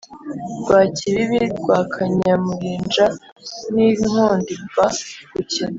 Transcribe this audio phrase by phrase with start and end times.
[0.59, 3.05] Rwakibibi rwa Kanyamurinja
[3.73, 5.69] n’ Inkundirwa-gukina